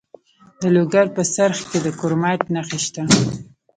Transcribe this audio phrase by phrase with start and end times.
[0.61, 3.01] د لوګر په څرخ کې د کرومایټ نښې شته.